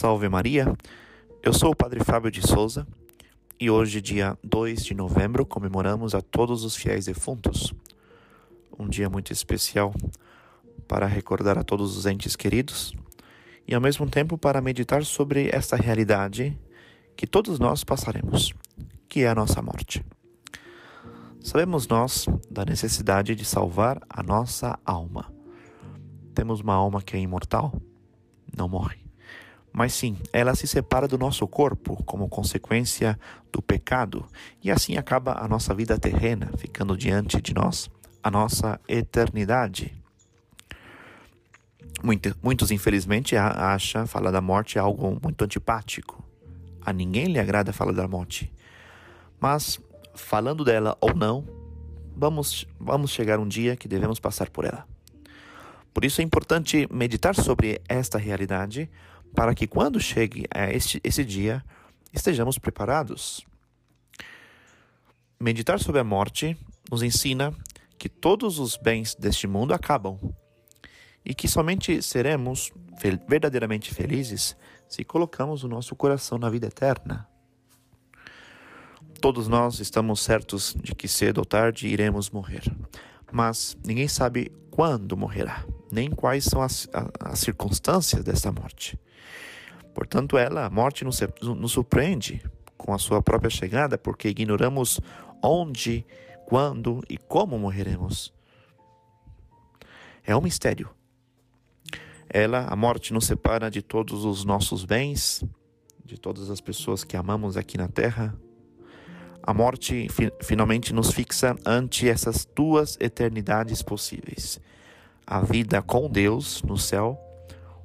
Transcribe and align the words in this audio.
Salve 0.00 0.30
Maria, 0.30 0.74
eu 1.42 1.52
sou 1.52 1.72
o 1.72 1.76
Padre 1.76 2.02
Fábio 2.02 2.30
de 2.30 2.40
Souza 2.40 2.86
e 3.60 3.68
hoje, 3.68 4.00
dia 4.00 4.34
2 4.42 4.82
de 4.82 4.94
novembro, 4.94 5.44
comemoramos 5.44 6.14
a 6.14 6.22
todos 6.22 6.64
os 6.64 6.74
fiéis 6.74 7.04
defuntos. 7.04 7.74
Um 8.78 8.88
dia 8.88 9.10
muito 9.10 9.30
especial 9.30 9.92
para 10.88 11.04
recordar 11.04 11.58
a 11.58 11.62
todos 11.62 11.98
os 11.98 12.06
entes 12.06 12.34
queridos 12.34 12.94
e 13.68 13.74
ao 13.74 13.80
mesmo 13.82 14.08
tempo 14.08 14.38
para 14.38 14.62
meditar 14.62 15.04
sobre 15.04 15.50
esta 15.52 15.76
realidade 15.76 16.58
que 17.14 17.26
todos 17.26 17.58
nós 17.58 17.84
passaremos, 17.84 18.54
que 19.06 19.24
é 19.24 19.28
a 19.28 19.34
nossa 19.34 19.60
morte. 19.60 20.02
Sabemos 21.42 21.86
nós 21.86 22.24
da 22.50 22.64
necessidade 22.64 23.34
de 23.34 23.44
salvar 23.44 24.00
a 24.08 24.22
nossa 24.22 24.78
alma. 24.82 25.30
Temos 26.34 26.60
uma 26.60 26.72
alma 26.72 27.02
que 27.02 27.18
é 27.18 27.20
imortal, 27.20 27.78
não 28.56 28.66
morre 28.66 29.09
mas 29.72 29.92
sim, 29.92 30.16
ela 30.32 30.54
se 30.54 30.66
separa 30.66 31.06
do 31.06 31.16
nosso 31.16 31.46
corpo 31.46 32.02
como 32.04 32.28
consequência 32.28 33.18
do 33.52 33.62
pecado, 33.62 34.26
e 34.62 34.70
assim 34.70 34.96
acaba 34.96 35.42
a 35.42 35.46
nossa 35.46 35.74
vida 35.74 35.98
terrena, 35.98 36.50
ficando 36.56 36.96
diante 36.96 37.40
de 37.40 37.54
nós 37.54 37.90
a 38.22 38.30
nossa 38.30 38.80
eternidade. 38.88 39.94
Muitos, 42.42 42.70
infelizmente, 42.70 43.36
acham 43.36 44.06
falar 44.06 44.30
da 44.30 44.40
morte 44.40 44.78
algo 44.78 45.18
muito 45.22 45.44
antipático. 45.44 46.24
A 46.80 46.92
ninguém 46.92 47.26
lhe 47.26 47.38
agrada 47.38 47.72
falar 47.72 47.92
da 47.92 48.08
morte. 48.08 48.50
Mas, 49.38 49.78
falando 50.14 50.64
dela 50.64 50.96
ou 51.00 51.14
não, 51.14 51.44
vamos, 52.16 52.66
vamos 52.78 53.10
chegar 53.10 53.38
um 53.38 53.46
dia 53.46 53.76
que 53.76 53.86
devemos 53.86 54.18
passar 54.18 54.48
por 54.48 54.64
ela. 54.64 54.86
Por 55.92 56.04
isso 56.04 56.20
é 56.20 56.24
importante 56.24 56.88
meditar 56.90 57.34
sobre 57.34 57.80
esta 57.88 58.16
realidade 58.16 58.90
para 59.34 59.54
que 59.54 59.66
quando 59.66 60.00
chegue 60.00 60.44
a 60.54 60.70
este, 60.70 61.00
esse 61.04 61.24
dia 61.24 61.64
estejamos 62.12 62.58
preparados. 62.58 63.46
Meditar 65.38 65.78
sobre 65.78 66.00
a 66.00 66.04
morte 66.04 66.56
nos 66.90 67.02
ensina 67.02 67.54
que 67.98 68.08
todos 68.08 68.58
os 68.58 68.76
bens 68.76 69.14
deste 69.14 69.46
mundo 69.46 69.72
acabam 69.72 70.18
e 71.24 71.34
que 71.34 71.48
somente 71.48 72.02
seremos 72.02 72.72
verdadeiramente 73.28 73.94
felizes 73.94 74.56
se 74.88 75.04
colocamos 75.04 75.64
o 75.64 75.68
nosso 75.68 75.94
coração 75.94 76.38
na 76.38 76.50
vida 76.50 76.66
eterna. 76.66 77.28
Todos 79.20 79.48
nós 79.48 79.80
estamos 79.80 80.20
certos 80.20 80.74
de 80.82 80.94
que 80.94 81.06
cedo 81.06 81.38
ou 81.38 81.44
tarde 81.44 81.86
iremos 81.86 82.30
morrer, 82.30 82.62
mas 83.30 83.76
ninguém 83.84 84.08
sabe 84.08 84.50
quando 84.70 85.16
morrerá, 85.16 85.64
nem 85.90 86.10
quais 86.10 86.44
são 86.44 86.62
as, 86.62 86.88
as 87.18 87.38
circunstâncias 87.40 88.24
desta 88.24 88.50
morte. 88.52 88.98
Portanto, 89.94 90.38
ela, 90.38 90.66
a 90.66 90.70
morte, 90.70 91.04
nos, 91.04 91.20
nos 91.42 91.72
surpreende 91.72 92.42
com 92.76 92.94
a 92.94 92.98
sua 92.98 93.22
própria 93.22 93.50
chegada, 93.50 93.98
porque 93.98 94.28
ignoramos 94.28 95.00
onde, 95.42 96.06
quando 96.46 97.02
e 97.08 97.16
como 97.16 97.58
morreremos. 97.58 98.32
É 100.24 100.34
um 100.36 100.40
mistério. 100.40 100.90
Ela, 102.28 102.66
a 102.68 102.76
morte, 102.76 103.12
nos 103.12 103.26
separa 103.26 103.70
de 103.70 103.82
todos 103.82 104.24
os 104.24 104.44
nossos 104.44 104.84
bens, 104.84 105.44
de 106.04 106.18
todas 106.18 106.50
as 106.50 106.60
pessoas 106.60 107.02
que 107.02 107.16
amamos 107.16 107.56
aqui 107.56 107.76
na 107.76 107.88
terra. 107.88 108.34
A 109.42 109.52
morte 109.52 110.08
fi 110.08 110.30
finalmente 110.42 110.92
nos 110.92 111.10
fixa 111.12 111.56
ante 111.64 112.08
essas 112.08 112.44
duas 112.44 112.96
eternidades 113.00 113.82
possíveis: 113.82 114.60
a 115.30 115.40
vida 115.42 115.80
com 115.80 116.10
Deus 116.10 116.60
no 116.64 116.76
céu 116.76 117.16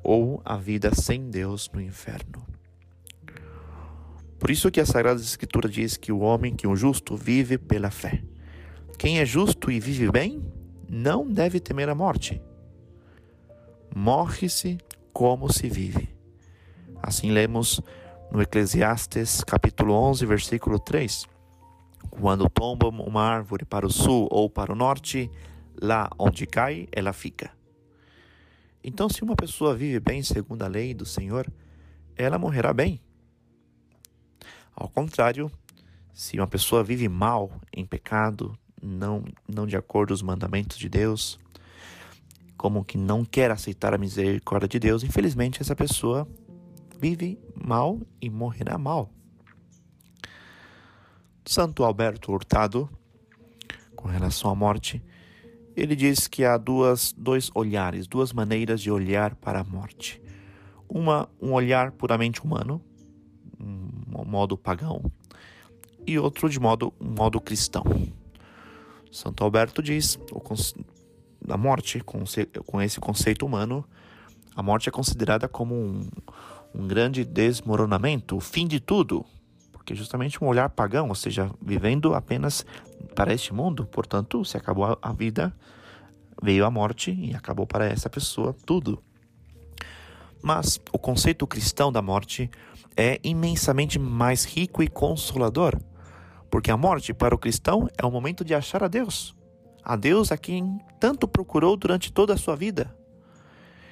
ou 0.00 0.40
a 0.44 0.56
vida 0.56 0.94
sem 0.94 1.28
Deus 1.28 1.68
no 1.74 1.80
inferno. 1.80 2.46
Por 4.38 4.48
isso 4.48 4.70
que 4.70 4.80
a 4.80 4.86
Sagrada 4.86 5.20
Escritura 5.20 5.68
diz 5.68 5.96
que 5.96 6.12
o 6.12 6.20
homem, 6.20 6.54
que 6.54 6.68
o 6.68 6.76
justo, 6.76 7.16
vive 7.16 7.58
pela 7.58 7.90
fé. 7.90 8.22
Quem 8.96 9.18
é 9.18 9.26
justo 9.26 9.72
e 9.72 9.80
vive 9.80 10.08
bem, 10.08 10.40
não 10.88 11.28
deve 11.28 11.58
temer 11.58 11.88
a 11.88 11.96
morte. 11.96 12.40
Morre-se 13.92 14.78
como 15.12 15.52
se 15.52 15.68
vive. 15.68 16.10
Assim 17.02 17.32
lemos 17.32 17.80
no 18.30 18.40
Eclesiastes 18.40 19.42
capítulo 19.42 19.94
11, 19.94 20.24
versículo 20.26 20.78
3. 20.78 21.26
Quando 22.08 22.48
tomba 22.48 22.86
uma 22.86 23.22
árvore 23.22 23.64
para 23.64 23.84
o 23.84 23.90
sul 23.90 24.28
ou 24.30 24.48
para 24.48 24.72
o 24.72 24.76
norte, 24.76 25.28
lá 25.82 26.08
onde 26.16 26.46
cai, 26.46 26.88
ela 26.92 27.12
fica. 27.12 27.50
Então, 28.84 29.08
se 29.08 29.22
uma 29.22 29.34
pessoa 29.34 29.74
vive 29.74 29.98
bem 29.98 30.22
segundo 30.22 30.62
a 30.62 30.68
lei 30.68 30.94
do 30.94 31.04
Senhor, 31.04 31.46
ela 32.16 32.38
morrerá 32.38 32.72
bem. 32.72 33.00
Ao 34.74 34.88
contrário, 34.88 35.50
se 36.14 36.38
uma 36.38 36.46
pessoa 36.46 36.84
vive 36.84 37.08
mal, 37.08 37.50
em 37.72 37.84
pecado, 37.84 38.56
não, 38.80 39.24
não 39.48 39.66
de 39.66 39.76
acordo 39.76 40.08
com 40.08 40.14
os 40.14 40.22
mandamentos 40.22 40.78
de 40.78 40.88
Deus, 40.88 41.38
como 42.56 42.84
que 42.84 42.96
não 42.96 43.24
quer 43.24 43.50
aceitar 43.50 43.92
a 43.92 43.98
misericórdia 43.98 44.68
de 44.68 44.78
Deus, 44.78 45.02
infelizmente 45.02 45.60
essa 45.60 45.74
pessoa 45.74 46.28
vive 47.00 47.38
mal 47.54 48.00
e 48.20 48.30
morrerá 48.30 48.78
mal. 48.78 49.10
Santo 51.44 51.82
Alberto 51.82 52.30
Hurtado, 52.30 52.88
com 53.96 54.06
relação 54.06 54.48
à 54.48 54.54
morte, 54.54 55.02
ele 55.76 55.96
diz 55.96 56.28
que 56.28 56.44
há 56.44 56.56
duas, 56.56 57.14
dois 57.16 57.50
olhares, 57.54 58.06
duas 58.06 58.32
maneiras 58.32 58.80
de 58.80 58.90
olhar 58.90 59.34
para 59.34 59.60
a 59.60 59.64
morte. 59.64 60.20
Uma, 60.88 61.28
um 61.40 61.52
olhar 61.52 61.92
puramente 61.92 62.42
humano, 62.42 62.80
um 63.58 64.24
modo 64.24 64.56
pagão, 64.56 65.10
e 66.06 66.18
outro 66.18 66.48
de 66.48 66.60
modo, 66.60 66.92
um 67.00 67.10
modo 67.10 67.40
cristão. 67.40 67.84
Santo 69.10 69.44
Alberto 69.44 69.82
diz 69.82 70.18
a 71.48 71.56
morte, 71.56 72.00
com 72.00 72.80
esse 72.80 73.00
conceito 73.00 73.46
humano, 73.46 73.84
a 74.54 74.62
morte 74.62 74.88
é 74.88 74.92
considerada 74.92 75.48
como 75.48 75.74
um, 75.74 76.08
um 76.74 76.86
grande 76.86 77.24
desmoronamento, 77.24 78.36
o 78.36 78.40
fim 78.40 78.66
de 78.66 78.80
tudo, 78.80 79.24
porque 79.72 79.94
justamente 79.94 80.42
um 80.42 80.46
olhar 80.46 80.68
pagão, 80.70 81.08
ou 81.08 81.14
seja, 81.14 81.50
vivendo 81.60 82.14
apenas 82.14 82.64
para 83.14 83.32
este 83.32 83.52
mundo, 83.52 83.86
portanto, 83.86 84.44
se 84.44 84.56
acabou 84.56 84.98
a 85.00 85.12
vida, 85.12 85.54
veio 86.42 86.64
a 86.64 86.70
morte 86.70 87.12
e 87.12 87.34
acabou 87.34 87.66
para 87.66 87.86
essa 87.86 88.10
pessoa 88.10 88.54
tudo. 88.66 89.02
Mas 90.42 90.80
o 90.92 90.98
conceito 90.98 91.46
cristão 91.46 91.92
da 91.92 92.02
morte 92.02 92.50
é 92.96 93.20
imensamente 93.22 93.98
mais 93.98 94.44
rico 94.44 94.82
e 94.82 94.88
consolador, 94.88 95.80
porque 96.50 96.70
a 96.70 96.76
morte 96.76 97.14
para 97.14 97.34
o 97.34 97.38
cristão 97.38 97.88
é 97.96 98.04
o 98.04 98.10
momento 98.10 98.44
de 98.44 98.54
achar 98.54 98.82
a 98.82 98.88
Deus, 98.88 99.34
a 99.84 99.94
Deus 99.94 100.32
a 100.32 100.36
quem 100.36 100.80
tanto 100.98 101.28
procurou 101.28 101.76
durante 101.76 102.12
toda 102.12 102.34
a 102.34 102.38
sua 102.38 102.56
vida. 102.56 102.94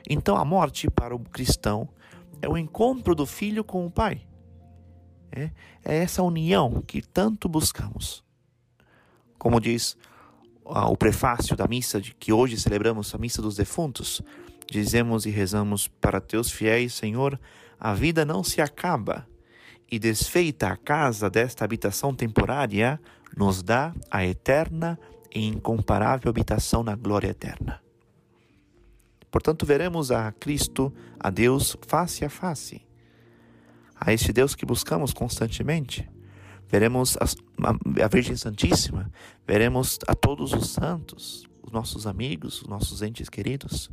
Então 0.09 0.37
a 0.37 0.45
morte 0.45 0.91
para 0.91 1.15
o 1.15 1.21
cristão 1.21 1.89
é 2.43 2.49
o 2.49 2.59
encontro 2.59 3.15
do 3.15 3.27
filho 3.27 3.63
com 3.63 3.87
o 3.87 3.91
pai. 3.91 4.23
É, 5.31 5.51
é 5.85 5.97
essa 5.99 6.23
união 6.23 6.83
que 6.85 7.01
tanto 7.01 7.49
buscamos. 7.49 8.25
Como 9.41 9.59
diz 9.59 9.97
o 10.63 10.97
prefácio 10.97 11.57
da 11.57 11.67
missa 11.67 11.99
de 12.01 12.15
que 12.15 12.33
hoje 12.33 12.61
celebramos 12.61 13.13
a 13.15 13.19
missa 13.19 13.41
dos 13.41 13.57
defuntos, 13.57 14.21
dizemos 14.71 15.25
e 15.25 15.31
rezamos 15.31 15.89
para 15.89 16.21
teus 16.21 16.53
fiéis, 16.53 16.93
Senhor, 16.93 17.41
a 17.81 17.95
vida 17.95 18.25
não 18.25 18.45
se 18.45 18.61
acaba, 18.61 19.27
e 19.91 19.99
desfeita 19.99 20.69
a 20.69 20.77
casa 20.77 21.31
desta 21.31 21.65
habitação 21.65 22.15
temporária, 22.15 23.01
nos 23.35 23.63
dá 23.63 23.95
a 24.11 24.25
eterna 24.25 24.97
e 25.35 25.47
incomparável 25.49 26.29
habitação 26.29 26.83
na 26.83 26.95
glória 26.95 27.29
eterna. 27.29 27.81
Portanto, 29.31 29.65
veremos 29.65 30.13
a 30.13 30.31
Cristo, 30.33 30.93
a 31.19 31.31
Deus, 31.31 31.77
face 31.89 32.25
a 32.25 32.29
face 32.29 32.83
a 34.01 34.15
este 34.15 34.33
Deus 34.33 34.55
que 34.55 34.65
buscamos 34.65 35.13
constantemente. 35.13 36.09
Veremos 36.71 37.17
a, 37.17 37.25
a 38.05 38.09
Virgem 38.09 38.37
Santíssima, 38.37 39.11
veremos 39.47 39.99
a 40.07 40.15
todos 40.15 40.53
os 40.53 40.71
santos, 40.71 41.45
os 41.63 41.73
nossos 41.73 42.07
amigos, 42.07 42.63
os 42.63 42.69
nossos 42.69 43.03
entes 43.03 43.29
queridos. 43.29 43.91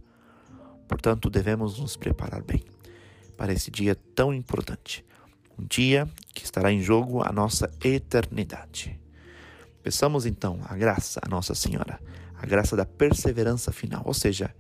Portanto, 0.88 1.29
devemos 1.29 1.79
nos 1.79 1.97
preparar 1.97 2.44
bem 2.44 2.63
para 3.35 3.51
esse 3.51 3.71
dia 3.71 3.95
tão 4.15 4.31
importante, 4.33 5.03
um 5.57 5.65
dia 5.65 6.07
que 6.35 6.44
estará 6.44 6.71
em 6.71 6.81
jogo 6.81 7.24
a 7.24 7.31
nossa 7.31 7.69
eternidade. 7.83 9.00
Peçamos 9.81 10.25
então 10.25 10.59
a 10.65 10.75
graça 10.75 11.19
a 11.23 11.30
Nossa 11.30 11.56
Senhora, 11.56 12.00
a 12.35 12.45
graça 12.45 12.75
da 12.75 12.85
perseverança 12.85 13.71
final, 13.71 14.03
ou 14.06 14.13
seja, 14.13 14.53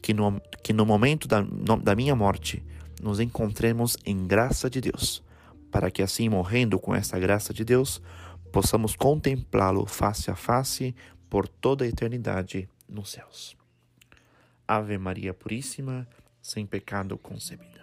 que 0.00 0.14
no, 0.14 0.40
que 0.62 0.72
no 0.72 0.86
momento 0.86 1.26
da, 1.26 1.42
no, 1.42 1.76
da 1.76 1.96
minha 1.96 2.14
morte 2.14 2.62
nos 3.02 3.18
encontremos 3.18 3.96
em 4.04 4.26
graça 4.26 4.70
de 4.70 4.80
Deus, 4.80 5.22
para 5.70 5.90
que 5.90 6.02
assim, 6.02 6.28
morrendo 6.28 6.78
com 6.78 6.94
essa 6.94 7.18
graça 7.18 7.52
de 7.52 7.64
Deus, 7.64 8.00
possamos 8.52 8.96
contemplá-lo 8.96 9.86
face 9.86 10.30
a 10.30 10.34
face 10.34 10.94
por 11.28 11.46
toda 11.46 11.84
a 11.84 11.88
eternidade 11.88 12.68
nos 12.88 13.10
céus. 13.10 13.56
Ave 14.66 14.98
Maria 14.98 15.32
Puríssima, 15.32 16.08
sem 16.40 16.66
pecado 16.66 17.16
concebida. 17.16 17.77